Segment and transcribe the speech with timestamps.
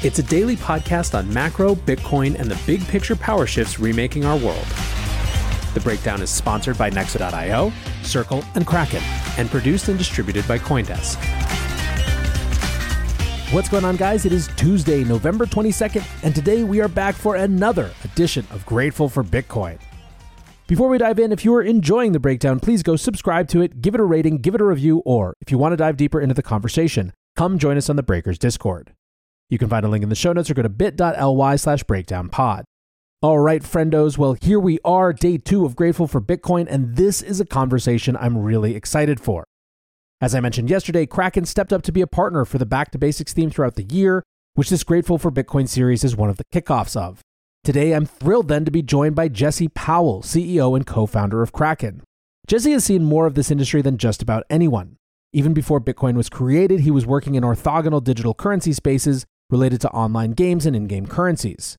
[0.00, 4.36] It's a daily podcast on macro, Bitcoin, and the big picture power shifts remaking our
[4.36, 4.64] world.
[5.74, 7.72] The Breakdown is sponsored by Nexo.io,
[8.04, 9.02] Circle, and Kraken,
[9.38, 11.16] and produced and distributed by Coindesk.
[13.52, 14.24] What's going on, guys?
[14.24, 19.08] It is Tuesday, November 22nd, and today we are back for another edition of Grateful
[19.08, 19.80] for Bitcoin.
[20.68, 23.82] Before we dive in, if you are enjoying the breakdown, please go subscribe to it,
[23.82, 26.20] give it a rating, give it a review, or if you want to dive deeper
[26.20, 28.92] into the conversation, come join us on the Breakers Discord.
[29.50, 32.64] You can find a link in the show notes or go to bit.ly slash breakdownpod.
[33.22, 34.18] All right, friendos.
[34.18, 38.16] Well, here we are, day two of Grateful for Bitcoin, and this is a conversation
[38.16, 39.44] I'm really excited for.
[40.20, 42.98] As I mentioned yesterday, Kraken stepped up to be a partner for the Back to
[42.98, 44.22] Basics theme throughout the year,
[44.54, 47.20] which this Grateful for Bitcoin series is one of the kickoffs of.
[47.64, 51.52] Today, I'm thrilled then to be joined by Jesse Powell, CEO and co founder of
[51.52, 52.02] Kraken.
[52.46, 54.96] Jesse has seen more of this industry than just about anyone.
[55.32, 59.90] Even before Bitcoin was created, he was working in orthogonal digital currency spaces related to
[59.90, 61.76] online games and in game currencies.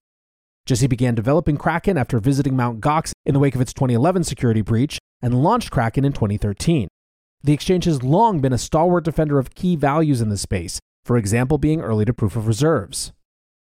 [0.65, 2.81] Jesse began developing Kraken after visiting Mt.
[2.81, 6.87] Gox in the wake of its 2011 security breach and launched Kraken in 2013.
[7.41, 11.17] The exchange has long been a stalwart defender of key values in the space, for
[11.17, 13.13] example, being early to proof of reserves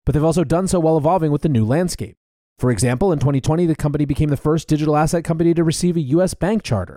[0.09, 2.17] but they've also done so while evolving with the new landscape.
[2.59, 6.01] For example, in 2020, the company became the first digital asset company to receive a
[6.17, 6.97] US bank charter.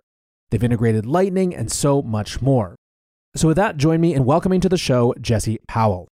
[0.50, 2.78] They've integrated Lightning and so much more.
[3.36, 6.08] So, with that, join me in welcoming to the show Jesse Powell.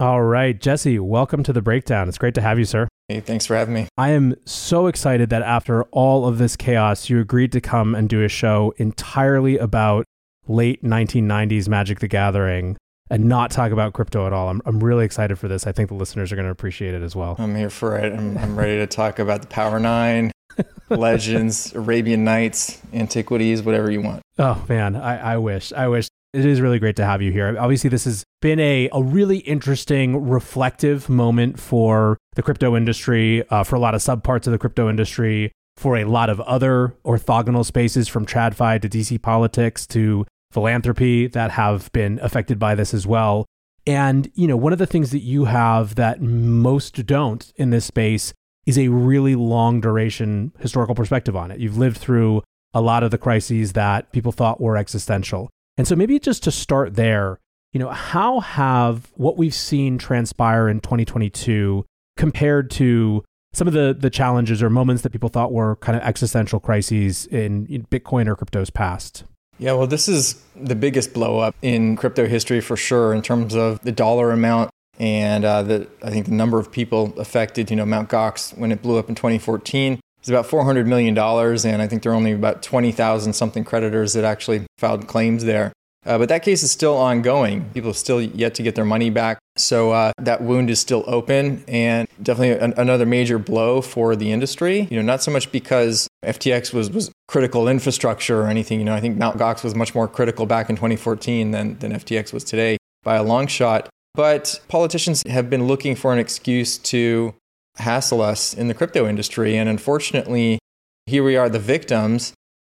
[0.00, 2.08] All right, Jesse, welcome to the breakdown.
[2.08, 2.88] It's great to have you, sir.
[3.06, 3.86] Hey, thanks for having me.
[3.96, 8.08] I am so excited that after all of this chaos, you agreed to come and
[8.08, 10.04] do a show entirely about
[10.48, 12.76] late 1990s Magic the Gathering
[13.08, 14.48] and not talk about crypto at all.
[14.48, 15.64] I'm, I'm really excited for this.
[15.64, 17.36] I think the listeners are going to appreciate it as well.
[17.38, 18.12] I'm here for it.
[18.12, 20.32] I'm, I'm ready to talk about the Power Nine,
[20.88, 24.22] legends, Arabian Nights, antiquities, whatever you want.
[24.40, 24.96] Oh, man.
[24.96, 25.72] I, I wish.
[25.72, 26.08] I wish.
[26.34, 27.56] It is really great to have you here.
[27.56, 33.62] Obviously, this has been a, a really interesting, reflective moment for the crypto industry, uh,
[33.62, 37.64] for a lot of subparts of the crypto industry, for a lot of other orthogonal
[37.64, 43.06] spaces from TradFi to DC politics to philanthropy that have been affected by this as
[43.06, 43.46] well.
[43.86, 47.84] And, you know, one of the things that you have that most don't in this
[47.84, 48.32] space
[48.66, 51.60] is a really long duration historical perspective on it.
[51.60, 52.42] You've lived through
[52.72, 55.48] a lot of the crises that people thought were existential.
[55.76, 57.40] And so maybe just to start there,
[57.72, 61.84] you know, how have what we've seen transpire in 2022
[62.16, 66.02] compared to some of the the challenges or moments that people thought were kind of
[66.02, 69.24] existential crises in, in Bitcoin or crypto's past?
[69.58, 73.54] Yeah, well, this is the biggest blow up in crypto history for sure in terms
[73.54, 77.70] of the dollar amount and uh, the I think the number of people affected.
[77.70, 78.08] You know, Mt.
[78.08, 82.02] Gox when it blew up in 2014 is about 400 million dollars, and I think
[82.02, 85.72] there are only about 20,000 something creditors that actually filed claims there.
[86.06, 87.70] Uh, but that case is still ongoing.
[87.72, 89.38] People have still yet to get their money back.
[89.56, 94.30] So uh, that wound is still open and definitely an, another major blow for the
[94.30, 94.86] industry.
[94.90, 98.80] You know, not so much because FTX was, was critical infrastructure or anything.
[98.80, 99.38] You know, I think Mt.
[99.38, 103.22] Gox was much more critical back in 2014 than, than FTX was today by a
[103.22, 103.88] long shot.
[104.14, 107.34] But politicians have been looking for an excuse to
[107.76, 109.56] hassle us in the crypto industry.
[109.56, 110.58] And unfortunately,
[111.06, 112.32] here we are, the victims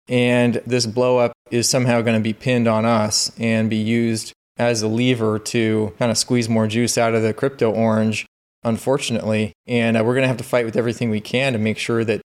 [0.09, 4.33] and this blow up is somehow going to be pinned on us and be used
[4.57, 8.25] as a lever to kind of squeeze more juice out of the crypto orange
[8.63, 9.53] unfortunately.
[9.65, 12.03] And uh, we're going to have to fight with everything we can to make sure
[12.03, 12.21] that,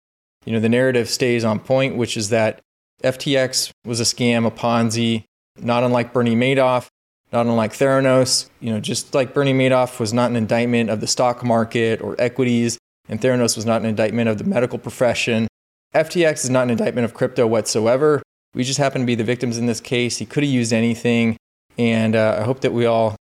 [0.44, 2.60] you know, the narrative stays on point, which is that
[3.02, 5.24] FTX was a scam, a Ponzi,
[5.58, 6.88] not unlike Bernie Madoff,
[7.32, 8.48] not unlike Theranos.
[8.60, 12.16] You know, just like Bernie Madoff was not an indictment of the stock market or
[12.18, 12.78] equities,
[13.08, 15.48] and Theranos was not an indictment of the medical profession.
[15.94, 18.22] FTX is not an indictment of crypto whatsoever.
[18.54, 20.18] We just happen to be the victims in this case.
[20.18, 21.36] He could have used anything.
[21.78, 23.16] And uh, I hope that we all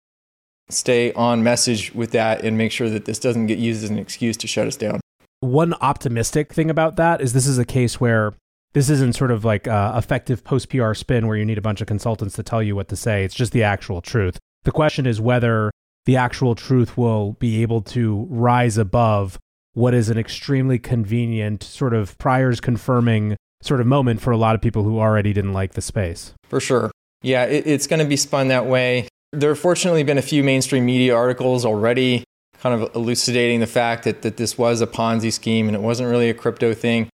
[0.69, 3.99] stay on message with that and make sure that this doesn't get used as an
[3.99, 4.99] excuse to shut us down.
[5.41, 8.33] One optimistic thing about that is this is a case where
[8.75, 11.79] this isn't sort of like uh, effective post PR spin where you need a bunch
[11.79, 13.23] of consultants to tell you what to say.
[13.23, 14.37] It's just the actual truth.
[14.65, 15.71] The question is whether
[16.05, 19.39] the actual truth will be able to rise above
[19.75, 24.55] what is an extremely convenient sort of priors confirming sort of moment for a lot
[24.55, 26.33] of people who already didn't like the space.
[26.43, 26.91] For sure.
[27.23, 29.07] Yeah, it, it's going to be spun that way.
[29.31, 32.25] There have fortunately been a few mainstream media articles already
[32.59, 36.09] kind of elucidating the fact that, that this was a Ponzi scheme and it wasn't
[36.09, 37.07] really a crypto thing.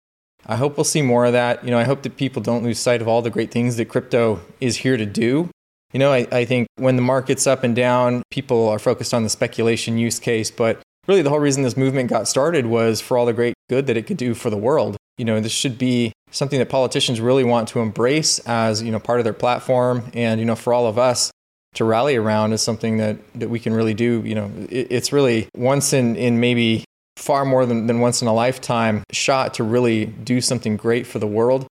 [0.45, 1.63] I hope we'll see more of that.
[1.63, 3.85] You know, I hope that people don't lose sight of all the great things that
[3.85, 5.49] crypto is here to do.
[5.93, 9.23] You know, I, I think when the market's up and down, people are focused on
[9.23, 13.17] the speculation use case, but really the whole reason this movement got started was for
[13.17, 14.97] all the great good that it could do for the world.
[15.17, 18.99] You know, this should be something that politicians really want to embrace as, you know,
[18.99, 21.29] part of their platform and, you know, for all of us
[21.75, 24.21] to rally around is something that, that we can really do.
[24.25, 26.85] You know, it, it's really once in, in maybe
[27.21, 31.19] far more than, than once in a lifetime shot to really do something great for
[31.19, 31.67] the world.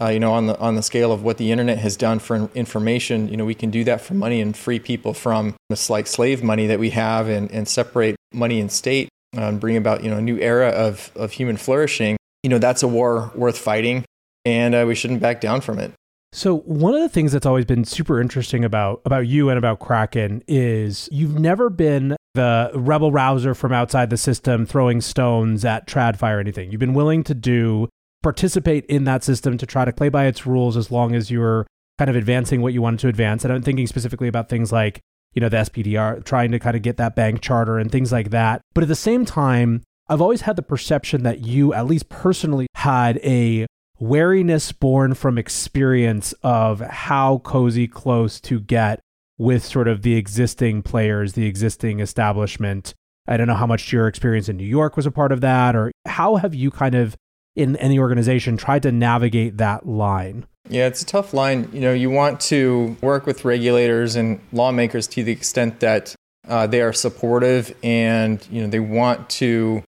[0.00, 2.48] Uh, you know, on the on the scale of what the internet has done for
[2.54, 6.06] information, you know, we can do that for money and free people from this like
[6.06, 10.04] slave money that we have, and, and separate money and state, uh, and bring about
[10.04, 12.16] you know a new era of of human flourishing.
[12.44, 14.04] You know, that's a war worth fighting,
[14.44, 15.92] and uh, we shouldn't back down from it.
[16.32, 19.80] So one of the things that's always been super interesting about about you and about
[19.80, 25.86] Kraken is you've never been the rebel rouser from outside the system throwing stones at
[25.86, 26.70] TradFi or anything.
[26.70, 27.88] You've been willing to do
[28.22, 31.66] participate in that system to try to play by its rules as long as you're
[31.98, 33.44] kind of advancing what you wanted to advance.
[33.44, 35.00] And I'm thinking specifically about things like,
[35.34, 38.30] you know, the SPDI, trying to kind of get that bank charter and things like
[38.30, 38.60] that.
[38.74, 42.66] But at the same time, I've always had the perception that you, at least personally,
[42.74, 43.66] had a
[43.98, 49.00] wariness born from experience of how cozy close to get
[49.36, 52.94] with sort of the existing players, the existing establishment.
[53.26, 55.76] I don't know how much your experience in New York was a part of that,
[55.76, 57.16] or how have you kind of
[57.54, 60.46] in any organization tried to navigate that line?
[60.68, 61.68] Yeah, it's a tough line.
[61.72, 66.14] You know, you want to work with regulators and lawmakers to the extent that
[66.48, 69.82] uh, they are supportive and you know they want to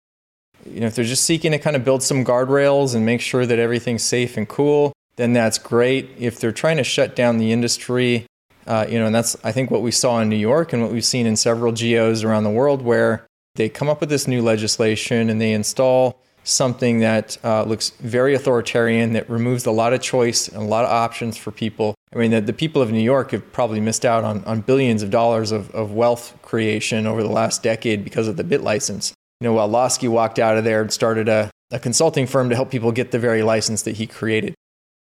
[0.71, 3.47] you know, if they're just seeking to kind of build some guardrails and make sure
[3.47, 6.11] that everything's safe and cool, then that's great.
[6.19, 8.27] If they're trying to shut down the industry,
[8.67, 10.93] uh, you know, and that's I think what we saw in New York and what
[10.93, 13.27] we've seen in several geos around the world, where
[13.57, 18.35] they come up with this new legislation and they install something that uh, looks very
[18.35, 21.95] authoritarian, that removes a lot of choice and a lot of options for people.
[22.15, 25.03] I mean, the, the people of New York have probably missed out on, on billions
[25.03, 29.49] of dollars of, of wealth creation over the last decade because of the BitLicense you
[29.49, 32.71] know, while Lawsky walked out of there and started a, a consulting firm to help
[32.71, 34.55] people get the very license that he created.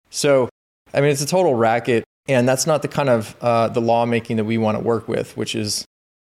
[0.10, 0.50] So,
[0.94, 2.04] I mean, it's a total racket.
[2.28, 5.36] And that's not the kind of uh, the lawmaking that we want to work with,
[5.36, 5.84] which is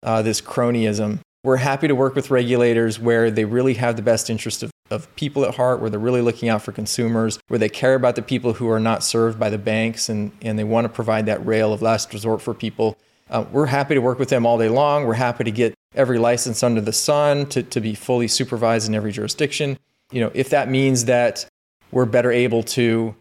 [0.02, 1.19] uh, this cronyism.
[1.44, 5.14] We're happy to work with regulators where they really have the best interest of, of
[5.16, 8.23] people at heart, where they're really looking out for consumers, where they care about the
[8.23, 11.44] people who are not served by the banks, and, and they want to provide that
[11.44, 12.97] rail of last resort for people.
[13.32, 15.06] Uh, we're happy to work with them all day long.
[15.06, 18.94] We're happy to get every license under the sun to, to be fully supervised in
[18.94, 19.78] every jurisdiction.
[20.10, 21.46] You know, if that means that
[21.90, 23.14] we're better able to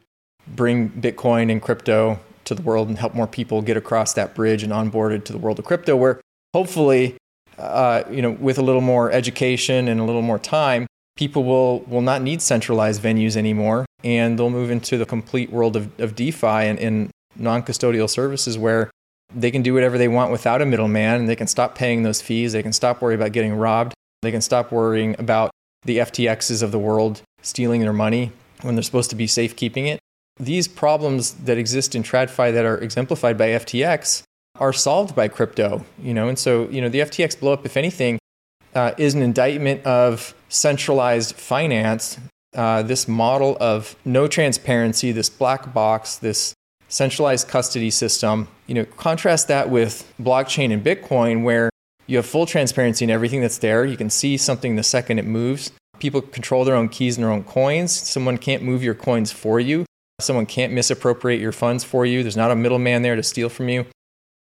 [0.47, 4.63] bring Bitcoin and crypto to the world and help more people get across that bridge
[4.63, 6.19] and onboarded to the world of crypto, where
[6.53, 7.15] hopefully,
[7.57, 11.79] uh, you know, with a little more education and a little more time, people will,
[11.81, 16.15] will not need centralized venues anymore and they'll move into the complete world of, of
[16.15, 18.91] DeFi and, and non custodial services where
[19.35, 22.21] they can do whatever they want without a middleman and they can stop paying those
[22.21, 22.53] fees.
[22.53, 23.93] They can stop worrying about getting robbed.
[24.21, 25.51] They can stop worrying about
[25.83, 29.99] the FTXs of the world stealing their money when they're supposed to be safekeeping it.
[30.39, 34.23] These problems that exist in TradFi that are exemplified by FTX
[34.59, 38.19] are solved by crypto, you know, and so, you know, the FTX blowup, if anything,
[38.75, 42.19] uh, is an indictment of centralized finance.
[42.55, 46.53] Uh, this model of no transparency, this black box, this
[46.91, 48.47] centralized custody system.
[48.67, 51.69] You know, contrast that with blockchain and Bitcoin, where
[52.05, 53.85] you have full transparency in everything that's there.
[53.85, 55.71] You can see something the second it moves.
[55.99, 57.91] People control their own keys and their own coins.
[57.91, 59.85] Someone can't move your coins for you.
[60.19, 62.21] Someone can't misappropriate your funds for you.
[62.21, 63.85] There's not a middleman there to steal from you.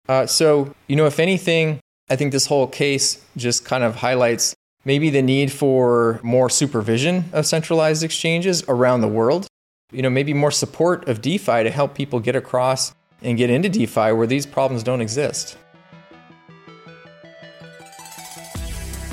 [0.08, 1.78] Uh, so, you know, if anything,
[2.08, 4.54] I think this whole case just kind of highlights
[4.84, 9.46] maybe the need for more supervision of centralized exchanges around the world.
[9.92, 13.68] You know, maybe more support of DeFi to help people get across and get into
[13.68, 15.58] DeFi where these problems don't exist.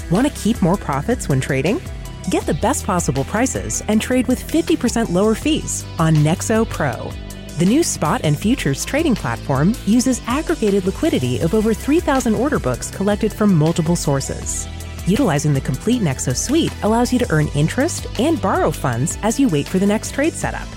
[0.09, 1.81] Want to keep more profits when trading?
[2.29, 7.11] Get the best possible prices and trade with 50% lower fees on Nexo Pro.
[7.57, 12.91] The new spot and futures trading platform uses aggregated liquidity of over 3,000 order books
[12.91, 14.67] collected from multiple sources.
[15.07, 19.47] Utilizing the complete Nexo suite allows you to earn interest and borrow funds as you
[19.47, 20.67] wait for the next trade setup.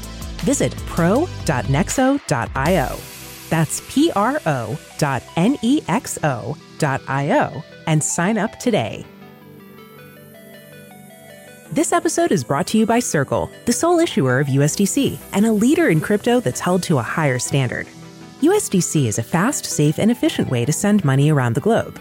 [0.42, 1.28] Visit pro.nexo.io.
[3.50, 8.56] That's P R O dot N E X O dot I O and sign up
[8.60, 9.04] today.
[11.72, 15.52] This episode is brought to you by Circle, the sole issuer of USDC and a
[15.52, 17.88] leader in crypto that's held to a higher standard.
[18.40, 22.00] USDC is a fast, safe, and efficient way to send money around the globe.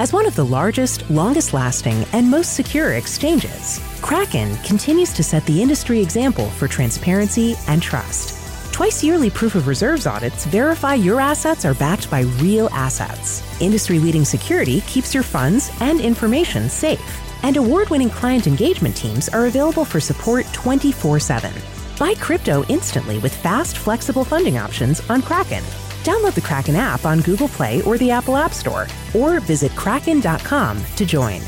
[0.00, 5.44] As one of the largest, longest lasting, and most secure exchanges, Kraken continues to set
[5.44, 8.34] the industry example for transparency and trust.
[8.72, 13.42] Twice yearly proof of reserves audits verify your assets are backed by real assets.
[13.60, 17.20] Industry leading security keeps your funds and information safe.
[17.42, 21.52] And award winning client engagement teams are available for support 24 7.
[21.98, 25.62] Buy crypto instantly with fast, flexible funding options on Kraken.
[26.04, 30.82] Download the Kraken app on Google Play or the Apple App Store, or visit kraken.com
[30.96, 31.40] to join.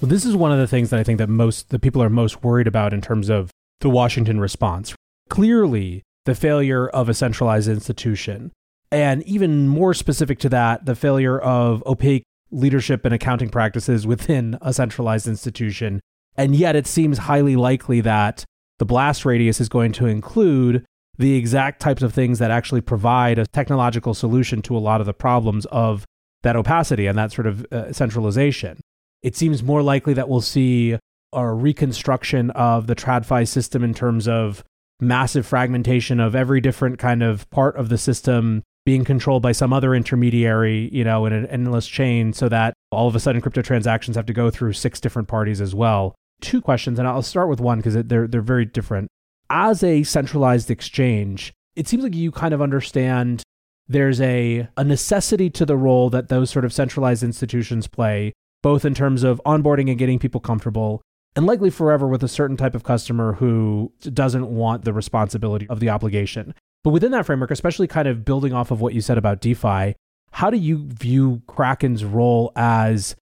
[0.00, 2.10] Well, this is one of the things that I think that most the people are
[2.10, 4.94] most worried about in terms of the Washington response.
[5.28, 8.50] Clearly, the failure of a centralized institution,
[8.90, 14.58] and even more specific to that, the failure of opaque leadership and accounting practices within
[14.60, 16.00] a centralized institution.
[16.36, 18.44] And yet it seems highly likely that
[18.82, 20.84] the blast radius is going to include
[21.16, 25.06] the exact types of things that actually provide a technological solution to a lot of
[25.06, 26.04] the problems of
[26.42, 28.80] that opacity and that sort of uh, centralization.
[29.22, 30.98] It seems more likely that we'll see
[31.32, 34.64] a reconstruction of the TradFi system in terms of
[34.98, 39.72] massive fragmentation of every different kind of part of the system being controlled by some
[39.72, 43.62] other intermediary, you know, in an endless chain so that all of a sudden crypto
[43.62, 46.16] transactions have to go through six different parties as well.
[46.42, 49.08] Two questions, and I'll start with one because they're, they're very different.
[49.48, 53.42] As a centralized exchange, it seems like you kind of understand
[53.88, 58.32] there's a, a necessity to the role that those sort of centralized institutions play,
[58.62, 61.00] both in terms of onboarding and getting people comfortable,
[61.36, 65.80] and likely forever with a certain type of customer who doesn't want the responsibility of
[65.80, 66.54] the obligation.
[66.84, 69.94] But within that framework, especially kind of building off of what you said about DeFi,
[70.32, 73.14] how do you view Kraken's role as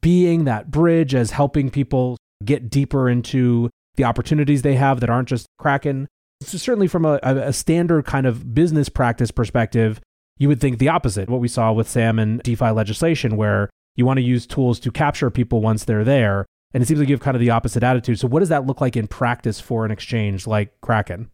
[0.00, 5.28] being that bridge, as helping people get deeper into the opportunities they have that aren't
[5.28, 6.08] just Kraken?
[6.42, 10.00] So certainly, from a, a standard kind of business practice perspective,
[10.38, 11.28] you would think the opposite.
[11.28, 14.90] What we saw with Sam and DeFi legislation, where you want to use tools to
[14.90, 16.46] capture people once they're there.
[16.74, 18.18] And it seems like you have kind of the opposite attitude.
[18.18, 21.30] So, what does that look like in practice for an exchange like Kraken?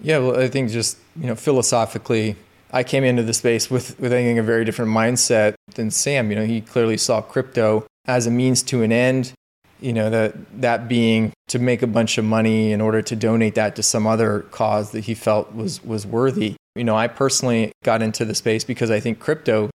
[0.00, 2.36] Yeah, well, I think just you know philosophically,
[2.72, 6.30] I came into the space with with I a very different mindset than Sam.
[6.30, 9.32] You know, he clearly saw crypto as a means to an end.
[9.80, 13.54] You know that that being to make a bunch of money in order to donate
[13.56, 16.54] that to some other cause that he felt was was worthy.
[16.74, 19.70] You know, I personally got into the space because I think crypto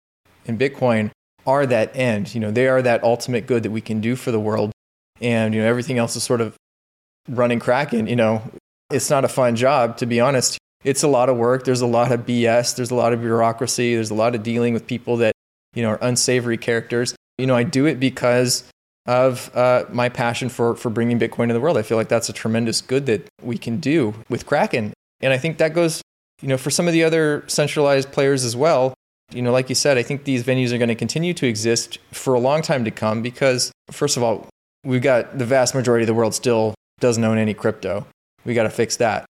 [0.46, 1.10] and Bitcoin
[1.46, 2.34] are that end.
[2.34, 4.72] You know, they are that ultimate good that we can do for the world,
[5.20, 6.56] and you know everything else is sort of
[7.28, 8.06] running Kraken.
[8.06, 8.42] You know,
[8.90, 10.58] it's not a fun job, to be honest.
[10.84, 11.64] It's a lot of work.
[11.64, 12.76] There's a lot of BS.
[12.76, 13.94] There's a lot of bureaucracy.
[13.94, 15.32] There's a lot of dealing with people that,
[15.74, 17.16] you know, are unsavory characters.
[17.36, 18.64] You know, I do it because
[19.08, 21.78] of uh, my passion for, for bringing Bitcoin to the world.
[21.78, 24.92] I feel like that's a tremendous good that we can do with Kraken.
[25.22, 26.02] And I think that goes,
[26.42, 28.92] you know, for some of the other centralized players as well.
[29.32, 31.98] You know, like you said, I think these venues are going to continue to exist
[32.12, 34.46] for a long time to come because, first of all,
[34.84, 38.06] we've got the vast majority of the world still doesn't own any crypto.
[38.44, 39.24] We got to fix that.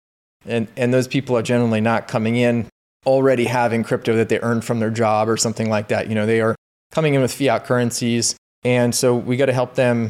[0.44, 2.66] And, and those people are generally not coming in
[3.06, 6.08] already having crypto that they earned from their job or something like that.
[6.08, 6.56] You know, they are
[6.90, 8.37] coming in with fiat currencies.
[8.68, 10.08] And so we got to help them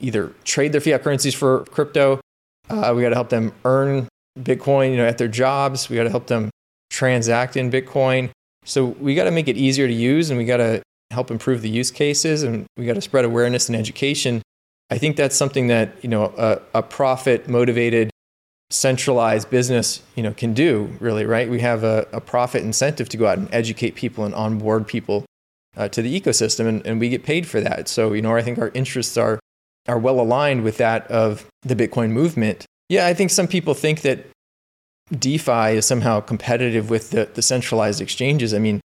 [0.00, 2.20] either trade their fiat currencies for crypto.
[2.70, 5.88] Uh, we got to help them earn Bitcoin, you know, at their jobs.
[5.88, 6.50] We got to help them
[6.90, 8.30] transact in Bitcoin.
[8.64, 11.62] So we got to make it easier to use and we got to help improve
[11.62, 14.42] the use cases and we got to spread awareness and education
[14.90, 18.10] I think that's something that, you know, a, a profit motivated
[18.70, 21.48] centralized business, you know, can do really, right?
[21.50, 25.24] We have a, a profit incentive to go out and educate people and onboard people
[25.76, 27.88] uh, to the ecosystem and, and we get paid for that.
[27.88, 29.38] So, you know, I think our interests are,
[29.86, 32.64] are well aligned with that of the Bitcoin movement.
[32.88, 34.26] Yeah, I think some people think that
[35.12, 38.54] DeFi is somehow competitive with the, the centralized exchanges.
[38.54, 38.80] I mean,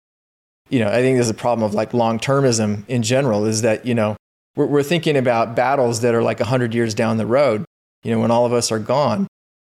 [0.70, 3.86] you know, I think there's a problem of like long termism in general is that,
[3.86, 4.16] you know,
[4.56, 7.66] we're, we're thinking about battles that are like 100 years down the road,
[8.04, 9.28] you know, when all of us are gone.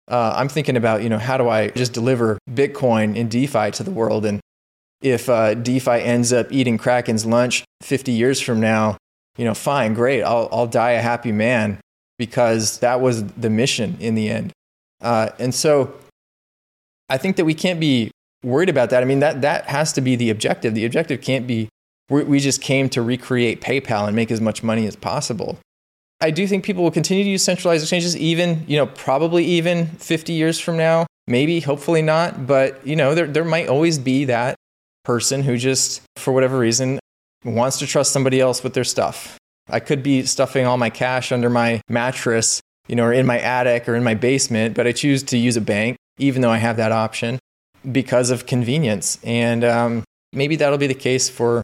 [0.08, 3.84] Uh, I'm thinking about, you know, how do I just deliver Bitcoin in DeFi to
[3.84, 4.26] the world?
[4.26, 4.42] And
[5.02, 8.98] if uh, DeFi ends up eating Kraken's lunch 50 years from now,
[9.38, 10.22] you know, fine, great.
[10.22, 11.80] I'll, I'll die a happy man
[12.18, 14.52] because that was the mission in the end.
[15.02, 15.96] Uh, and so
[17.10, 18.12] I think that we can't be
[18.44, 19.02] worried about that.
[19.02, 20.76] I mean, that, that has to be the objective.
[20.76, 21.70] The objective can't be
[22.10, 25.58] we just came to recreate PayPal and make as much money as possible.
[26.20, 29.88] I do think people will continue to use centralized exchanges, even, you know, probably even
[29.88, 31.08] 50 years from now.
[31.26, 32.46] Maybe, hopefully not.
[32.46, 34.56] But, you know, there, there might always be that
[35.04, 37.00] person who just, for whatever reason,
[37.44, 39.38] wants to trust somebody else with their stuff.
[39.70, 43.40] I could be stuffing all my cash under my mattress, you know, or in my
[43.40, 46.58] attic or in my basement, but I choose to use a bank even though I
[46.58, 47.40] have that option
[47.90, 49.18] because of convenience.
[49.24, 51.62] And um, maybe that'll be the case for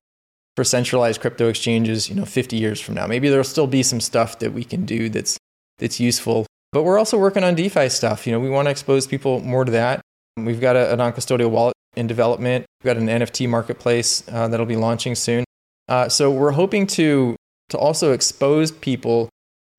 [0.55, 3.05] for centralized crypto exchanges, you know, 50 years from now.
[3.05, 5.37] Maybe there'll still be some stuff that we can do that's
[5.77, 6.47] that's useful.
[6.71, 8.25] But we're also working on DeFi stuff.
[8.25, 10.01] You know, we want to expose people more to that.
[10.35, 12.65] We've got a, a non-custodial wallet in development.
[12.81, 15.43] We've got an NFT marketplace uh, that'll be launching soon.
[15.89, 17.35] Uh, so we're hoping to
[17.69, 19.29] to also expose people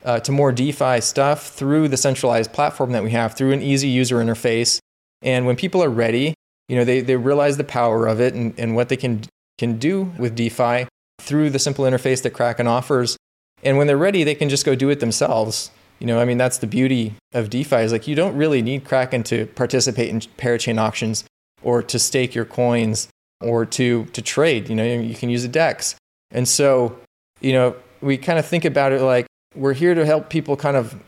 [0.04, 3.88] uh, to more DeFi stuff through the centralized platform that we have, through an easy
[3.88, 4.78] user interface.
[5.22, 6.34] And when people are ready,
[6.68, 9.22] you know, they, they realize the power of it and, and what they can,
[9.56, 10.86] can do with DeFi
[11.20, 13.16] through the simple interface that Kraken offers.
[13.62, 15.70] And when they're ready, they can just go do it themselves.
[15.98, 18.84] You know, I mean, that's the beauty of DeFi is like you don't really need
[18.84, 21.24] Kraken to participate in parachain auctions
[21.62, 23.08] or to stake your coins
[23.40, 24.68] or to, to trade.
[24.68, 25.96] You know, you can use a DEX.
[26.30, 26.98] And so,
[27.40, 30.76] you know, we kind of think about it like we're here to help people kind
[30.76, 31.00] of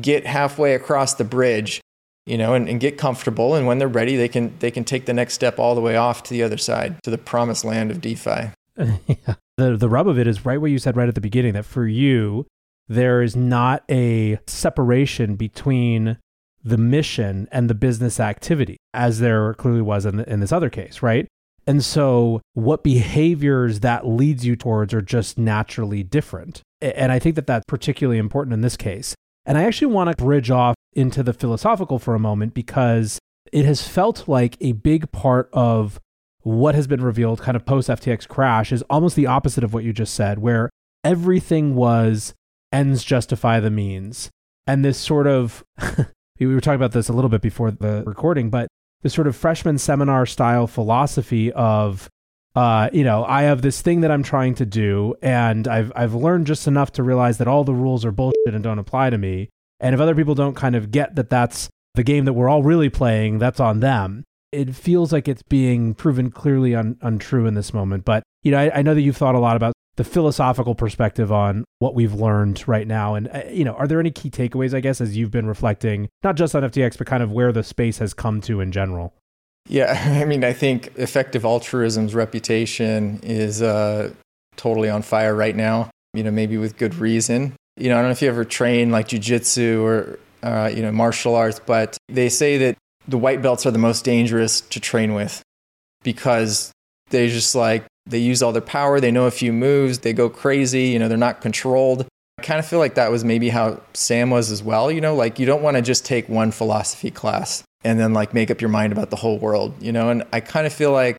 [0.00, 1.80] get halfway across the bridge,
[2.26, 3.54] you know, and, and get comfortable.
[3.54, 5.96] And when they're ready, they can they can take the next step all the way
[5.96, 8.50] off to the other side, to the promised land of DeFi.
[9.56, 11.64] The the rub of it is right what you said right at the beginning that
[11.64, 12.44] for you,
[12.88, 16.18] there is not a separation between
[16.64, 21.02] the mission and the business activity, as there clearly was in, in this other case,
[21.02, 21.28] right?
[21.66, 26.62] And so, what behaviors that leads you towards are just naturally different.
[26.80, 29.14] And I think that that's particularly important in this case.
[29.46, 33.18] And I actually want to bridge off into the philosophical for a moment because
[33.52, 36.00] it has felt like a big part of
[36.42, 39.84] what has been revealed kind of post FTX crash is almost the opposite of what
[39.84, 40.70] you just said, where
[41.02, 42.34] everything was
[42.72, 44.30] ends justify the means.
[44.66, 45.64] And this sort of,
[46.38, 48.68] we were talking about this a little bit before the recording, but
[49.02, 52.08] this sort of freshman seminar style philosophy of
[52.54, 56.14] uh, you know, I have this thing that I'm trying to do, and I've I've
[56.14, 59.18] learned just enough to realize that all the rules are bullshit and don't apply to
[59.18, 59.48] me.
[59.80, 62.62] And if other people don't kind of get that that's the game that we're all
[62.62, 64.22] really playing, that's on them.
[64.52, 68.04] It feels like it's being proven clearly un- untrue in this moment.
[68.04, 71.30] But you know, I, I know that you've thought a lot about the philosophical perspective
[71.30, 73.14] on what we've learned right now.
[73.14, 76.08] And, uh, you know, are there any key takeaways, I guess, as you've been reflecting,
[76.22, 79.14] not just on FTX, but kind of where the space has come to in general?
[79.68, 84.12] Yeah, I mean, I think effective altruism's reputation is uh,
[84.56, 87.54] totally on fire right now, you know, maybe with good reason.
[87.76, 90.92] You know, I don't know if you ever train like jujitsu or, uh, you know,
[90.92, 92.76] martial arts, but they say that
[93.06, 95.42] the white belts are the most dangerous to train with
[96.02, 96.72] because
[97.10, 99.00] they just like they use all their power.
[99.00, 100.00] They know a few moves.
[100.00, 100.88] They go crazy.
[100.88, 102.06] You know, they're not controlled.
[102.38, 104.90] I kind of feel like that was maybe how Sam was as well.
[104.90, 108.34] You know, like you don't want to just take one philosophy class and then like
[108.34, 110.10] make up your mind about the whole world, you know?
[110.10, 111.16] And I kind of feel like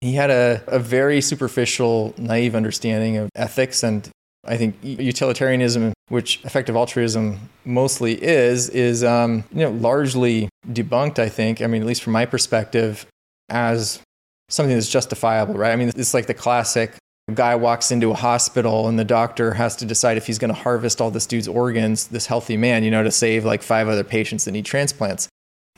[0.00, 3.82] he had a, a very superficial, naive understanding of ethics.
[3.82, 4.08] And
[4.44, 11.28] I think utilitarianism, which effective altruism mostly is, is, um, you know, largely debunked, I
[11.28, 11.62] think.
[11.62, 13.06] I mean, at least from my perspective,
[13.48, 14.00] as
[14.48, 15.72] something that's justifiable, right?
[15.72, 16.94] I mean, it's like the classic
[17.34, 20.58] guy walks into a hospital and the doctor has to decide if he's going to
[20.58, 24.04] harvest all this dude's organs, this healthy man, you know, to save like five other
[24.04, 25.28] patients that need transplants.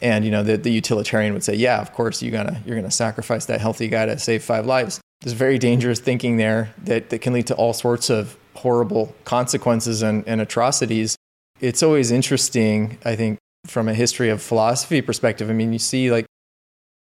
[0.01, 2.91] And you know, the, the utilitarian would say, yeah, of course you're gonna you're gonna
[2.91, 5.01] sacrifice that healthy guy to save five lives.
[5.21, 10.03] There's very dangerous thinking there that, that can lead to all sorts of horrible consequences
[10.03, 11.17] and, and atrocities.
[11.61, 15.51] It's always interesting, I think, from a history of philosophy perspective.
[15.51, 16.25] I mean, you see like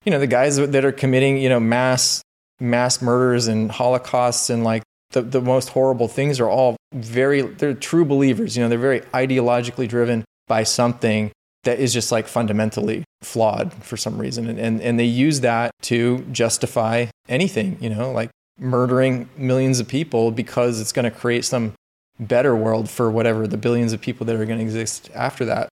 [0.03, 2.21] you know, the guys that are committing, you know, mass
[2.59, 7.73] mass murders and holocausts and like the, the most horrible things are all very, they're
[7.73, 8.55] true believers.
[8.55, 11.31] You know, they're very ideologically driven by something
[11.63, 14.49] that is just like fundamentally flawed for some reason.
[14.49, 19.87] And, and, and they use that to justify anything, you know, like murdering millions of
[19.87, 21.73] people because it's going to create some
[22.19, 25.69] better world for whatever the billions of people that are going to exist after that.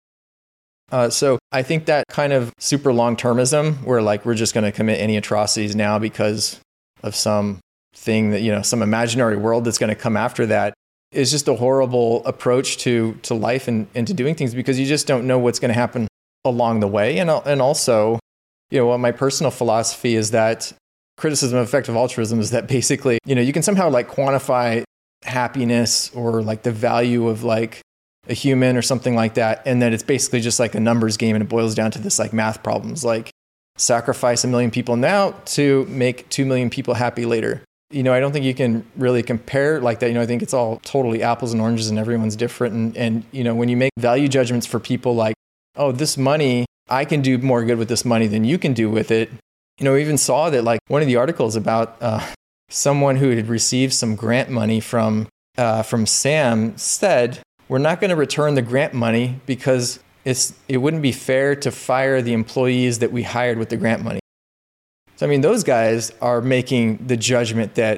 [0.91, 4.65] Uh, so I think that kind of super long termism, where like we're just going
[4.65, 6.59] to commit any atrocities now because
[7.01, 7.59] of some
[7.95, 10.73] thing that you know some imaginary world that's going to come after that,
[11.11, 14.85] is just a horrible approach to to life and, and to doing things because you
[14.85, 16.07] just don't know what's going to happen
[16.43, 17.19] along the way.
[17.19, 18.19] And and also,
[18.69, 20.73] you know, what my personal philosophy is that
[21.17, 24.83] criticism of effective altruism is that basically, you know, you can somehow like quantify
[25.23, 27.81] happiness or like the value of like
[28.31, 29.61] a human or something like that.
[29.65, 32.17] And then it's basically just like a numbers game and it boils down to this
[32.17, 33.29] like math problems like
[33.77, 37.61] sacrifice a million people now to make 2 million people happy later.
[37.91, 40.07] You know, I don't think you can really compare like that.
[40.07, 42.73] You know, I think it's all totally apples and oranges and everyone's different.
[42.73, 45.35] And, and you know, when you make value judgments for people like,
[45.75, 48.89] oh, this money, I can do more good with this money than you can do
[48.89, 49.29] with it.
[49.77, 52.25] You know, we even saw that like one of the articles about uh,
[52.69, 57.39] someone who had received some grant money from, uh, from Sam said,
[57.71, 61.71] we're not going to return the grant money because it's, it wouldn't be fair to
[61.71, 64.19] fire the employees that we hired with the grant money.
[65.15, 67.97] So, I mean, those guys are making the judgment that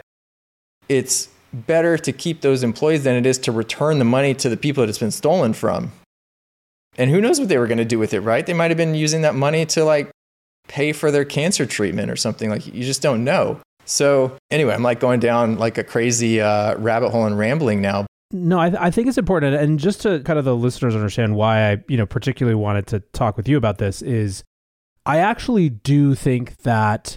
[0.89, 4.57] it's better to keep those employees than it is to return the money to the
[4.57, 5.91] people that it's been stolen from.
[6.95, 8.45] And who knows what they were going to do with it, right?
[8.45, 10.11] They might have been using that money to like
[10.67, 12.51] pay for their cancer treatment or something.
[12.51, 13.59] Like, you just don't know.
[13.85, 18.05] So, anyway, I'm like going down like a crazy uh, rabbit hole and rambling now.
[18.33, 21.35] No, I, th- I think it's important, and just to kind of the listeners understand
[21.35, 24.43] why I, you know, particularly wanted to talk with you about this is,
[25.05, 27.15] I actually do think that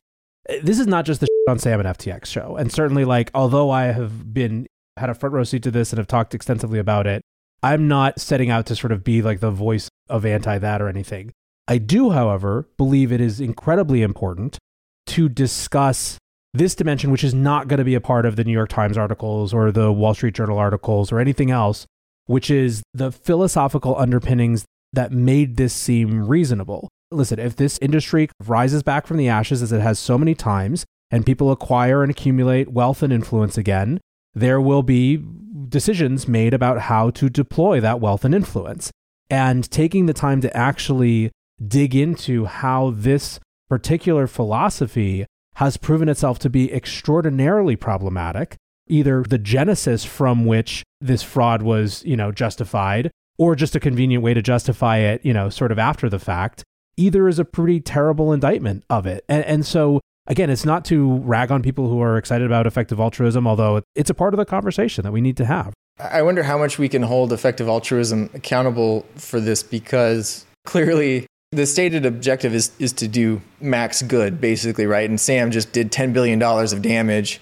[0.48, 3.70] eh, this is not just the on Sam and FTX show, and certainly like although
[3.70, 4.66] I have been
[4.98, 7.22] had a front row seat to this and have talked extensively about it,
[7.62, 10.88] I'm not setting out to sort of be like the voice of anti that or
[10.88, 11.32] anything.
[11.66, 14.58] I do, however, believe it is incredibly important
[15.06, 16.18] to discuss
[16.56, 18.98] this dimension, which is not going to be a part of the New York Times
[18.98, 21.86] articles or the Wall Street Journal articles or anything else,
[22.26, 26.88] which is the philosophical underpinnings that made this seem reasonable.
[27.10, 30.84] Listen, if this industry rises back from the ashes as it has so many times,
[31.10, 34.00] and people acquire and accumulate wealth and influence again,
[34.34, 35.22] there will be
[35.68, 38.90] decisions made about how to deploy that wealth and influence.
[39.30, 41.30] And taking the time to actually
[41.66, 48.56] dig into how this particular philosophy has proven itself to be extraordinarily problematic,
[48.88, 54.22] either the genesis from which this fraud was, you know, justified or just a convenient
[54.22, 56.62] way to justify it, you know, sort of after the fact,
[56.96, 59.24] either is a pretty terrible indictment of it.
[59.28, 63.00] And, and so, again, it's not to rag on people who are excited about effective
[63.00, 65.72] altruism, although it's a part of the conversation that we need to have.
[65.98, 71.66] I wonder how much we can hold effective altruism accountable for this because clearly the
[71.66, 75.08] stated objective is is to do max good, basically, right?
[75.08, 77.40] And Sam just did ten billion dollars of damage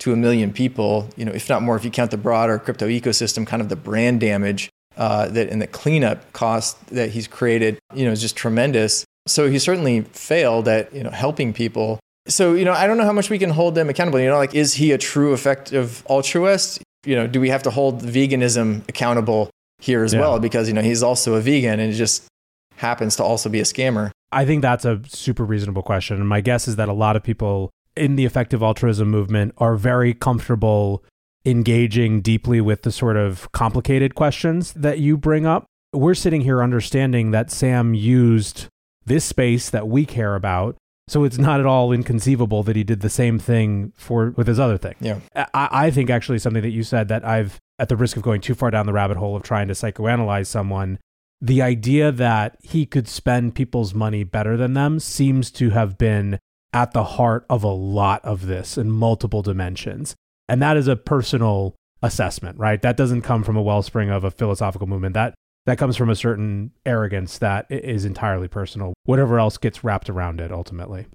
[0.00, 2.88] to a million people, you know, if not more, if you count the broader crypto
[2.88, 7.78] ecosystem, kind of the brand damage uh, that and the cleanup cost that he's created,
[7.94, 9.04] you know, is just tremendous.
[9.26, 11.98] So he certainly failed at you know helping people.
[12.28, 14.20] So you know, I don't know how much we can hold them accountable.
[14.20, 16.82] You know, like is he a true effective altruist?
[17.06, 20.20] You know, do we have to hold veganism accountable here as yeah.
[20.20, 20.38] well?
[20.38, 22.26] Because you know he's also a vegan, and just
[22.76, 24.10] happens to also be a scammer?
[24.32, 26.18] I think that's a super reasonable question.
[26.18, 29.76] And my guess is that a lot of people in the effective altruism movement are
[29.76, 31.04] very comfortable
[31.46, 35.66] engaging deeply with the sort of complicated questions that you bring up.
[35.92, 38.66] We're sitting here understanding that Sam used
[39.04, 40.76] this space that we care about.
[41.06, 44.58] So it's not at all inconceivable that he did the same thing for with his
[44.58, 44.94] other thing.
[45.00, 45.20] Yeah.
[45.36, 48.40] I, I think actually something that you said that I've at the risk of going
[48.40, 50.98] too far down the rabbit hole of trying to psychoanalyze someone
[51.40, 56.38] the idea that he could spend people's money better than them seems to have been
[56.72, 60.14] at the heart of a lot of this in multiple dimensions.
[60.48, 62.80] And that is a personal assessment, right?
[62.82, 65.14] That doesn't come from a wellspring of a philosophical movement.
[65.14, 65.34] That
[65.66, 68.92] that comes from a certain arrogance that is entirely personal.
[69.04, 71.06] Whatever else gets wrapped around it ultimately.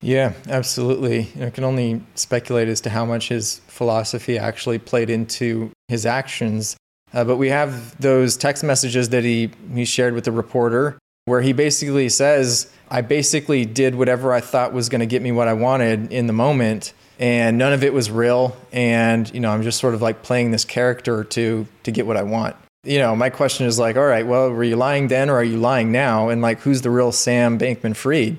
[0.00, 1.28] Yeah, absolutely.
[1.44, 6.76] I can only speculate as to how much his philosophy actually played into his actions.
[7.12, 11.42] Uh, but we have those text messages that he, he shared with the reporter where
[11.42, 15.48] he basically says, I basically did whatever I thought was going to get me what
[15.48, 16.92] I wanted in the moment.
[17.18, 18.56] And none of it was real.
[18.72, 22.16] And, you know, I'm just sort of like playing this character to, to get what
[22.16, 22.56] I want.
[22.82, 25.44] You know, my question is like, all right, well, were you lying then or are
[25.44, 26.30] you lying now?
[26.30, 28.38] And like, who's the real Sam Bankman Fried?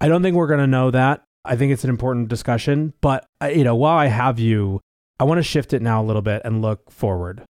[0.00, 1.22] I don't think we're going to know that.
[1.44, 2.92] I think it's an important discussion.
[3.00, 4.80] But, uh, you know, while I have you,
[5.20, 7.42] I want to shift it now a little bit and look forward.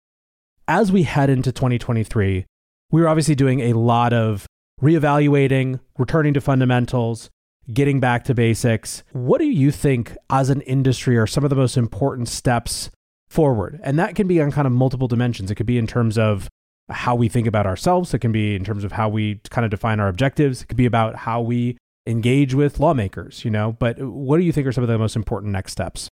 [0.71, 2.45] As we head into 2023,
[2.91, 4.47] we are obviously doing a lot of
[4.83, 7.31] reevaluating, returning to fundamentals,
[7.73, 9.03] getting back to basics.
[9.13, 12.91] What do you think as an industry are some of the most important steps
[13.31, 13.81] forward?
[13.83, 15.51] And that can be on kind of multiple dimensions.
[15.51, 16.51] It could be in terms of
[16.91, 19.71] how we think about ourselves, it can be in terms of how we kind of
[19.71, 23.73] define our objectives, it could be about how we engage with lawmakers, you know.
[23.73, 26.11] But what do you think are some of the most important next steps?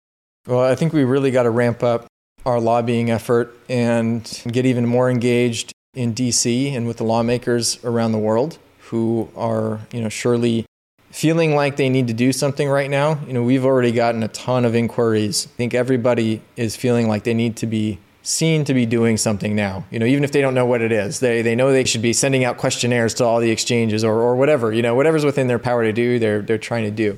[0.47, 2.07] Well, I think we really got to ramp up
[2.45, 8.11] our lobbying effort and get even more engaged in DC and with the lawmakers around
[8.11, 8.57] the world
[8.89, 10.65] who are, you know, surely
[11.11, 13.19] feeling like they need to do something right now.
[13.25, 15.47] You know, we've already gotten a ton of inquiries.
[15.47, 19.55] I think everybody is feeling like they need to be seen to be doing something
[19.55, 19.85] now.
[19.89, 22.01] You know, even if they don't know what it is, they, they know they should
[22.01, 25.47] be sending out questionnaires to all the exchanges or, or whatever, you know, whatever's within
[25.47, 27.17] their power to do, they're, they're trying to do.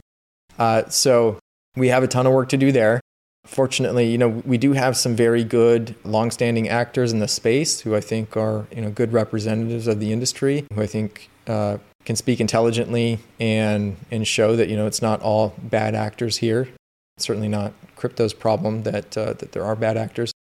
[0.58, 1.40] Uh, so
[1.76, 3.02] we have a ton of work to do there.
[3.46, 7.96] Fortunately, you know, we do have some very good longstanding actors in the space who
[7.96, 12.16] I think are, you know, good representatives of the industry, who I think uh, can
[12.16, 16.70] speak intelligently and and show that you know it's not all bad actors here.
[17.18, 20.32] It's certainly not crypto's problem that uh, that there are bad actors.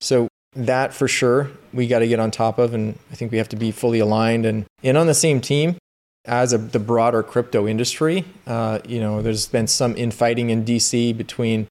[0.00, 3.38] So that for sure we got to get on top of, and I think we
[3.38, 5.76] have to be fully aligned and and on the same team
[6.26, 8.24] as a, the broader crypto industry.
[8.46, 11.66] Uh, you know, there's been some infighting in DC between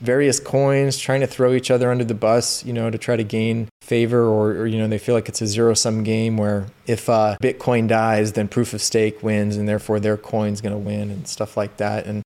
[0.00, 3.24] various coins, trying to throw each other under the bus, you know, to try to
[3.24, 6.66] gain favor, or, or you know, they feel like it's a zero sum game where
[6.86, 10.78] if uh, Bitcoin dies, then proof of stake wins, and therefore their coin's going to
[10.78, 12.06] win, and stuff like that.
[12.06, 12.22] And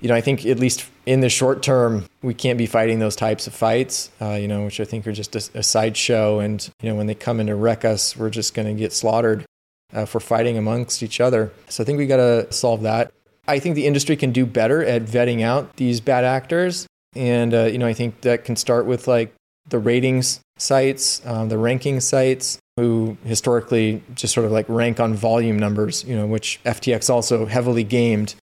[0.00, 3.16] you know, I think at least in the short term, we can't be fighting those
[3.16, 6.40] types of fights, uh, you know, which I think are just a, a sideshow.
[6.40, 8.92] And you know, when they come in to wreck us, we're just going to get
[8.92, 9.44] slaughtered
[9.92, 11.52] uh, for fighting amongst each other.
[11.68, 13.12] So I think we got to solve that.
[13.46, 17.64] I think the industry can do better at vetting out these bad actors and, uh,
[17.64, 19.34] you know, I think that can start with like
[19.68, 25.14] the ratings sites, um, the ranking sites, who historically just sort of like rank on
[25.14, 28.34] volume numbers, you know, which FTX also heavily gamed,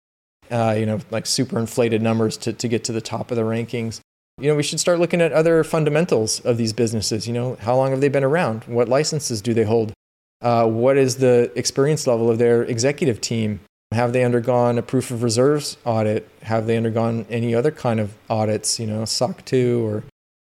[0.49, 3.43] uh, you know, like super inflated numbers to, to get to the top of the
[3.43, 3.99] rankings.
[4.39, 7.27] You know, we should start looking at other fundamentals of these businesses.
[7.27, 8.63] You know, how long have they been around?
[8.63, 9.93] What licenses do they hold?
[10.41, 13.59] Uh, what is the experience level of their executive team?
[13.93, 16.27] Have they undergone a proof of reserves audit?
[16.43, 20.03] Have they undergone any other kind of audits, you know, SOC 2 or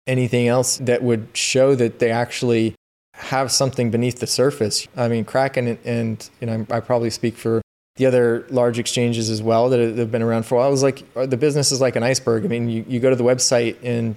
[0.06, 2.74] anything else that would show that they actually
[3.14, 4.86] have something beneath the surface?
[4.96, 7.60] I mean, Kraken and, and you know, I probably speak for
[7.96, 10.68] the other large exchanges as well that have been around for a while.
[10.68, 12.44] It was like the business is like an iceberg.
[12.44, 14.14] I mean, you, you go to the website and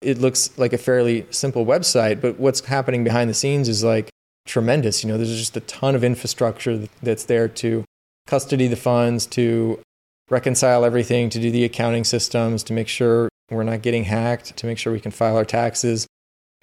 [0.00, 4.08] it looks like a fairly simple website, but what's happening behind the scenes is like
[4.46, 5.02] tremendous.
[5.02, 7.84] You know, there's just a ton of infrastructure that's there to
[8.26, 9.80] custody the funds, to
[10.30, 14.66] reconcile everything, to do the accounting systems, to make sure we're not getting hacked, to
[14.66, 16.06] make sure we can file our taxes.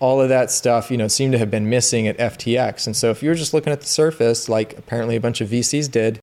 [0.01, 2.87] All of that stuff, you know, seemed to have been missing at FTX.
[2.87, 5.89] And so if you're just looking at the surface, like apparently a bunch of VCs
[5.89, 6.19] did,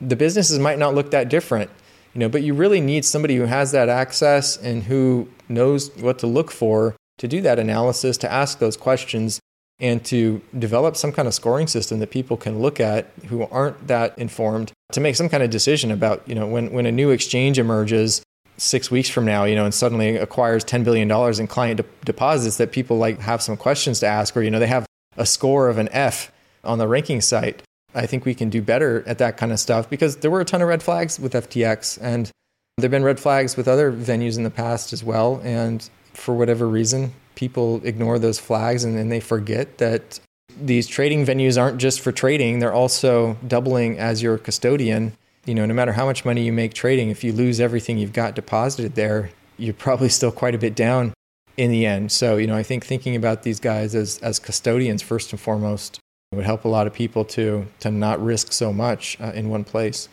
[0.00, 1.70] the businesses might not look that different.
[2.14, 6.18] You know, but you really need somebody who has that access and who knows what
[6.18, 9.40] to look for to do that analysis, to ask those questions,
[9.82, 13.88] and to develop some kind of scoring system that people can look at who aren't
[13.88, 17.10] that informed to make some kind of decision about, you know, when, when a new
[17.10, 18.22] exchange emerges
[18.56, 22.58] six weeks from now, you know, and suddenly acquires $10 billion in client de- deposits
[22.58, 25.68] that people like have some questions to ask, or, you know, they have a score
[25.68, 26.30] of an F
[26.62, 27.60] on the ranking site.
[27.92, 30.44] I think we can do better at that kind of stuff because there were a
[30.44, 32.30] ton of red flags with FTX and
[32.78, 35.40] there have been red flags with other venues in the past as well.
[35.42, 40.20] And for whatever reason, people ignore those flags and then they forget that
[40.60, 45.12] these trading venues aren't just for trading, they're also doubling as your custodian.
[45.44, 48.12] You know, no matter how much money you make trading, if you lose everything you've
[48.12, 51.14] got deposited there, you're probably still quite a bit down
[51.56, 52.12] in the end.
[52.12, 55.98] So, you know, I think thinking about these guys as, as custodians first and foremost
[56.32, 59.64] would help a lot of people to, to not risk so much uh, in one
[59.64, 60.08] place.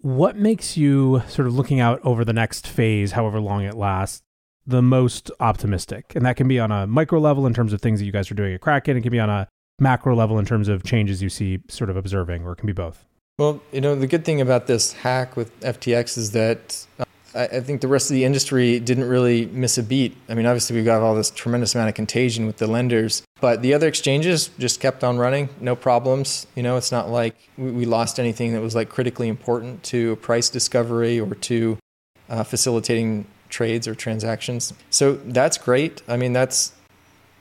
[0.00, 4.22] What makes you sort of looking out over the next phase, however long it lasts,
[4.68, 6.12] the most optimistic?
[6.14, 8.30] And that can be on a micro level in terms of things that you guys
[8.30, 8.96] are doing at Kraken.
[8.96, 9.48] It can be on a
[9.80, 12.72] macro level in terms of changes you see sort of observing, or it can be
[12.72, 13.04] both.
[13.38, 17.04] Well, you know, the good thing about this hack with FTX is that uh,
[17.34, 20.16] I, think the rest of the industry didn't really miss a beat.
[20.28, 23.62] I mean, obviously, we've got all this tremendous amount of contagion with the lenders, but
[23.62, 26.48] the other exchanges just kept on running, no problems.
[26.56, 30.48] You know, it's not like we lost anything that was like critically important to price
[30.48, 31.78] discovery or to
[32.28, 34.72] uh, facilitating trades or transactions.
[34.90, 36.02] So that's great.
[36.08, 36.72] I mean, that's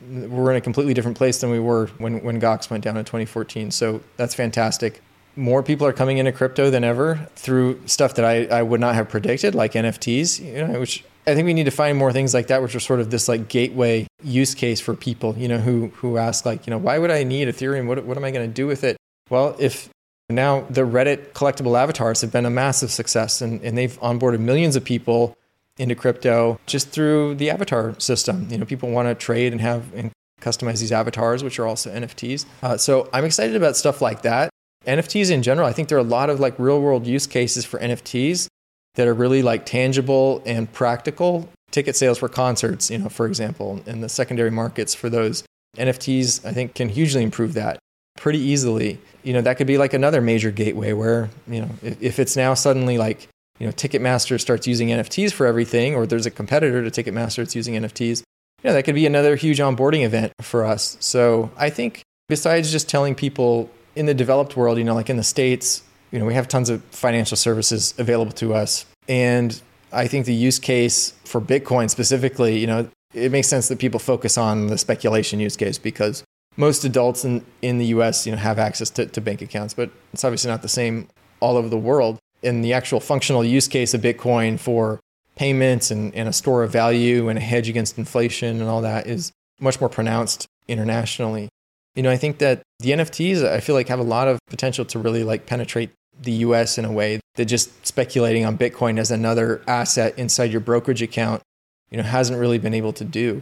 [0.09, 3.05] we're in a completely different place than we were when when Gox went down in
[3.05, 3.71] 2014.
[3.71, 5.01] So that's fantastic.
[5.35, 8.95] More people are coming into crypto than ever through stuff that I, I would not
[8.95, 12.33] have predicted, like NFTs, you know, which I think we need to find more things
[12.33, 15.59] like that, which are sort of this like gateway use case for people, you know,
[15.59, 17.87] who who ask like, you know, why would I need Ethereum?
[17.87, 18.97] What what am I going to do with it?
[19.29, 19.89] Well, if
[20.29, 24.75] now the Reddit collectible avatars have been a massive success, and, and they've onboarded millions
[24.75, 25.37] of people
[25.77, 28.47] into crypto just through the avatar system.
[28.49, 30.11] You know, people want to trade and have and
[30.41, 32.45] customize these avatars, which are also NFTs.
[32.61, 34.49] Uh, so I'm excited about stuff like that.
[34.85, 37.65] NFTs in general, I think there are a lot of like real world use cases
[37.65, 38.47] for NFTs
[38.95, 41.49] that are really like tangible and practical.
[41.71, 45.43] Ticket sales for concerts, you know, for example, and the secondary markets for those
[45.77, 47.77] NFTs, I think can hugely improve that
[48.17, 48.99] pretty easily.
[49.23, 52.35] You know, that could be like another major gateway where, you know, if, if it's
[52.35, 53.27] now suddenly like,
[53.59, 57.55] you know, Ticketmaster starts using NFTs for everything, or there's a competitor to Ticketmaster that's
[57.55, 58.23] using NFTs,
[58.63, 60.97] you know, that could be another huge onboarding event for us.
[60.99, 65.17] So I think besides just telling people in the developed world, you know, like in
[65.17, 68.85] the States, you know, we have tons of financial services available to us.
[69.07, 69.59] And
[69.91, 73.99] I think the use case for Bitcoin specifically, you know, it makes sense that people
[73.99, 76.23] focus on the speculation use case because
[76.55, 79.89] most adults in, in the US, you know, have access to, to bank accounts, but
[80.13, 81.07] it's obviously not the same
[81.39, 82.17] all over the world.
[82.43, 84.99] And the actual functional use case of Bitcoin for
[85.35, 89.07] payments and, and a store of value and a hedge against inflation and all that
[89.07, 91.49] is much more pronounced internationally.
[91.95, 94.85] You know, I think that the NFTs, I feel like have a lot of potential
[94.85, 99.11] to really like penetrate the US in a way that just speculating on Bitcoin as
[99.11, 101.41] another asset inside your brokerage account,
[101.89, 103.41] you know, hasn't really been able to do.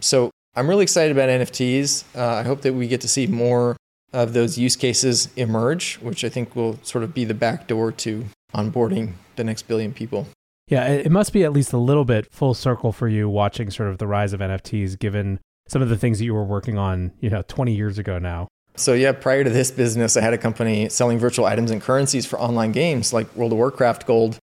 [0.00, 2.04] So I'm really excited about NFTs.
[2.16, 3.76] Uh, I hope that we get to see more
[4.12, 7.92] of those use cases emerge, which I think will sort of be the back door
[7.92, 10.26] to onboarding the next billion people.
[10.68, 13.90] Yeah, it must be at least a little bit full circle for you watching sort
[13.90, 17.12] of the rise of NFTs, given some of the things that you were working on,
[17.20, 18.48] you know, 20 years ago now.
[18.74, 22.24] So yeah, prior to this business, I had a company selling virtual items and currencies
[22.24, 24.38] for online games like World of Warcraft Gold,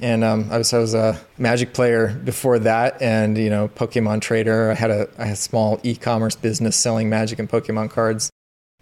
[0.00, 4.22] and um, I was I was a Magic player before that, and you know Pokemon
[4.22, 4.70] trader.
[4.70, 8.30] I had a I had a small e-commerce business selling Magic and Pokemon cards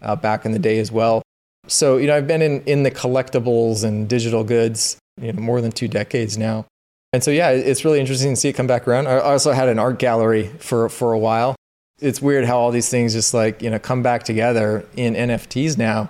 [0.03, 1.21] uh, back in the day as well.
[1.67, 5.61] So you know I've been in in the collectibles and digital goods you know more
[5.61, 6.65] than two decades now,
[7.11, 9.07] and so yeah, it's really interesting to see it come back around.
[9.07, 11.55] I also had an art gallery for for a while
[12.03, 15.77] it's weird how all these things just like you know come back together in NFTs
[15.77, 16.09] now.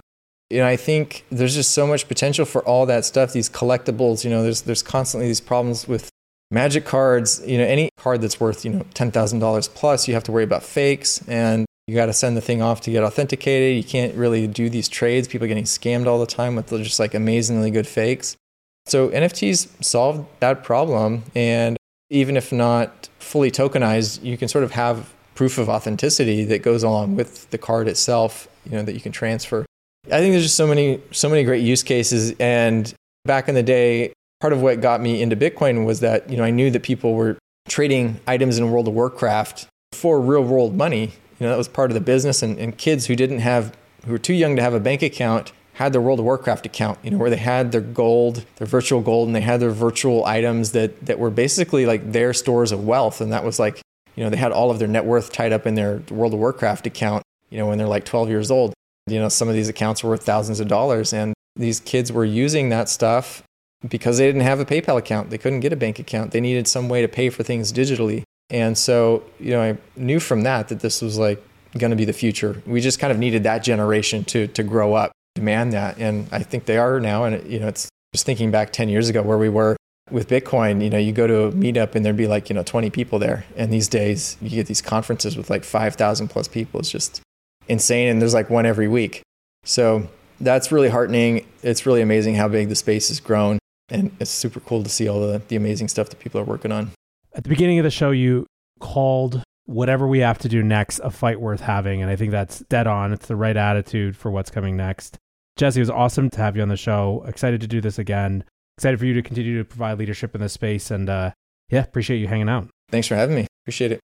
[0.49, 3.33] You know, I think there's just so much potential for all that stuff.
[3.33, 6.09] These collectibles, you know, there's there's constantly these problems with
[6.51, 7.41] magic cards.
[7.45, 10.31] You know, any card that's worth you know ten thousand dollars plus, you have to
[10.31, 13.75] worry about fakes, and you got to send the thing off to get authenticated.
[13.75, 15.27] You can't really do these trades.
[15.27, 18.37] People getting scammed all the time with just like amazingly good fakes.
[18.85, 21.77] So NFTs solved that problem, and
[22.09, 26.83] even if not fully tokenized, you can sort of have proof of authenticity that goes
[26.83, 29.65] along with the card itself, you know, that you can transfer.
[30.07, 32.35] I think there's just so many, so many great use cases.
[32.39, 32.93] And
[33.25, 36.43] back in the day, part of what got me into Bitcoin was that, you know,
[36.43, 41.13] I knew that people were trading items in World of Warcraft for real world money.
[41.43, 42.41] Know, that was part of the business.
[42.41, 43.75] And, and kids who didn't have,
[44.05, 46.99] who were too young to have a bank account had their World of Warcraft account,
[47.03, 50.23] you know, where they had their gold, their virtual gold, and they had their virtual
[50.25, 53.21] items that, that were basically like their stores of wealth.
[53.21, 53.81] And that was like
[54.15, 56.39] you know, they had all of their net worth tied up in their World of
[56.39, 58.73] Warcraft account, you know, when they're like 12 years old.
[59.07, 61.13] You know, some of these accounts were worth thousands of dollars.
[61.13, 63.43] And these kids were using that stuff
[63.87, 65.29] because they didn't have a PayPal account.
[65.29, 66.31] They couldn't get a bank account.
[66.31, 68.23] They needed some way to pay for things digitally.
[68.53, 71.43] And so, you know, I knew from that that this was like
[71.75, 72.61] going to be the future.
[72.67, 75.97] We just kind of needed that generation to, to grow up, demand that.
[75.97, 77.23] And I think they are now.
[77.23, 79.75] And, you know, it's just thinking back 10 years ago where we were
[80.11, 82.61] with Bitcoin, you know, you go to a meetup and there'd be like, you know,
[82.61, 83.43] 20 people there.
[83.57, 86.79] And these days you get these conferences with like 5,000 plus people.
[86.79, 87.21] It's just
[87.67, 88.07] insane.
[88.07, 89.23] And there's like one every week.
[89.63, 90.07] So
[90.39, 91.47] that's really heartening.
[91.63, 93.57] It's really amazing how big the space has grown.
[93.89, 96.71] And it's super cool to see all the, the amazing stuff that people are working
[96.71, 96.91] on.
[97.35, 98.45] At the beginning of the show, you
[98.79, 102.01] called whatever we have to do next a fight worth having.
[102.01, 103.13] And I think that's dead on.
[103.13, 105.17] It's the right attitude for what's coming next.
[105.57, 107.23] Jesse, it was awesome to have you on the show.
[107.27, 108.43] Excited to do this again
[108.77, 110.91] excited for you to continue to provide leadership in this space.
[110.91, 111.31] And uh,
[111.69, 112.67] yeah, appreciate you hanging out.
[112.89, 113.47] Thanks for having me.
[113.63, 113.99] Appreciate it.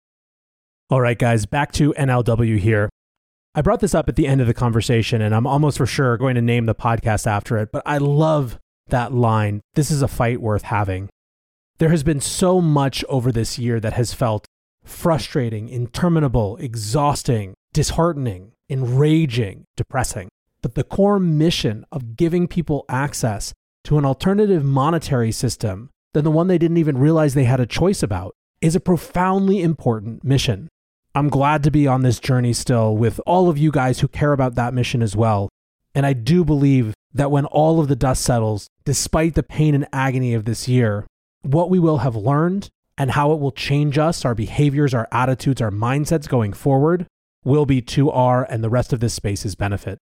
[0.90, 2.88] All right, guys, back to NLW here.
[3.54, 6.16] I brought this up at the end of the conversation, and I'm almost for sure
[6.16, 8.58] going to name the podcast after it, but I love
[8.88, 9.62] that line.
[9.74, 11.08] This is a fight worth having.
[11.78, 14.46] There has been so much over this year that has felt
[14.82, 20.28] frustrating, interminable, exhausting, disheartening, enraging, depressing.
[20.62, 23.52] But the core mission of giving people access
[23.84, 27.66] to an alternative monetary system than the one they didn't even realize they had a
[27.66, 30.68] choice about is a profoundly important mission.
[31.14, 34.32] I'm glad to be on this journey still with all of you guys who care
[34.32, 35.50] about that mission as well.
[35.94, 39.86] And I do believe that when all of the dust settles, despite the pain and
[39.92, 41.06] agony of this year,
[41.46, 42.68] what we will have learned,
[42.98, 47.06] and how it will change us, our behaviors, our attitudes, our mindsets going forward
[47.44, 49.98] will be to our and the rest of this space's benefit.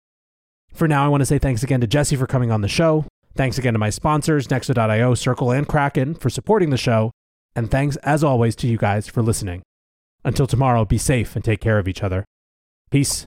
[0.74, 3.06] For now, I want to say thanks again to Jesse for coming on the show.
[3.36, 7.12] Thanks again to my sponsors, Nexo.io, Circle, and Kraken for supporting the show.
[7.56, 9.64] And thanks, as always, to you guys for listening.
[10.24, 12.26] Until tomorrow, be safe and take care of each other.
[12.90, 13.26] Peace.